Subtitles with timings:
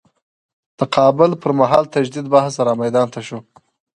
[0.79, 3.39] تقابل پر مهال تجدید بحث رامیدان ته شو.